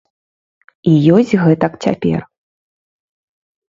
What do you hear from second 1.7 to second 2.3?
цяпер.